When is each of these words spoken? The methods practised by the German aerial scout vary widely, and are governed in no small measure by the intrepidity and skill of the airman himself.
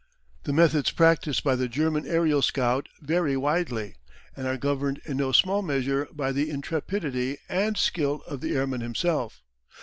The 0.45 0.51
methods 0.51 0.89
practised 0.89 1.43
by 1.43 1.55
the 1.55 1.67
German 1.67 2.07
aerial 2.07 2.41
scout 2.41 2.89
vary 3.01 3.37
widely, 3.37 3.93
and 4.35 4.47
are 4.47 4.57
governed 4.57 4.99
in 5.05 5.17
no 5.17 5.31
small 5.31 5.61
measure 5.61 6.07
by 6.11 6.31
the 6.31 6.49
intrepidity 6.49 7.37
and 7.47 7.77
skill 7.77 8.23
of 8.25 8.41
the 8.41 8.55
airman 8.55 8.81
himself. 8.81 9.43